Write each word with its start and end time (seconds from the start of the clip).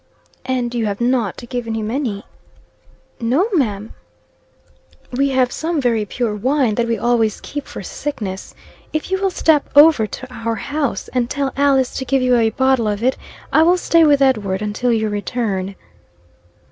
"And 0.45 0.73
you 0.73 0.87
have 0.87 0.99
not 0.99 1.43
given 1.47 1.75
him 1.75 1.91
any?" 1.91 2.23
"No, 3.19 3.47
ma'am." 3.53 3.93
"We 5.11 5.29
have 5.29 5.51
some 5.51 5.79
very 5.79 6.05
pure 6.05 6.33
wine, 6.35 6.73
that 6.73 6.87
we 6.87 6.97
always 6.97 7.39
keep 7.39 7.67
for 7.67 7.83
sickness. 7.83 8.55
If 8.93 9.11
you 9.11 9.21
will 9.21 9.29
step 9.29 9.69
over 9.75 10.07
to 10.07 10.33
our 10.33 10.55
house, 10.55 11.07
and 11.09 11.29
tell 11.29 11.53
Alice 11.55 11.95
to 11.97 12.05
give 12.05 12.23
you 12.23 12.35
a 12.35 12.49
bottle 12.49 12.87
of 12.87 13.03
it, 13.03 13.15
I 13.51 13.61
will 13.61 13.77
stay 13.77 14.03
with 14.03 14.23
Edward 14.23 14.63
until 14.63 14.91
you 14.91 15.07
return." 15.07 15.75